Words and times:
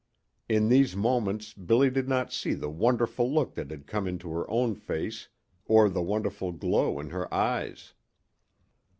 In 0.49 0.69
these 0.69 0.95
moments 0.95 1.53
Billy 1.53 1.91
did 1.91 2.09
not 2.09 2.33
see 2.33 2.55
the 2.55 2.71
wonderful 2.71 3.31
look 3.31 3.53
that 3.53 3.69
had 3.69 3.85
come 3.85 4.07
into 4.07 4.31
her 4.31 4.49
own 4.49 4.73
face 4.73 5.27
or 5.67 5.89
the 5.91 6.01
wonderful 6.01 6.51
glow 6.51 6.99
in 6.99 7.11
her 7.11 7.31
eyes. 7.31 7.93